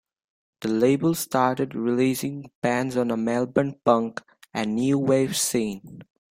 The 0.61 0.67
label 0.67 1.13
started 1.13 1.75
releasing 1.75 2.49
bands 2.63 2.97
on 2.97 3.09
the 3.09 3.17
Melbourne 3.17 3.79
punk 3.85 4.19
and 4.51 4.73
new 4.73 4.97
wave 4.97 5.37
scene. 5.37 6.01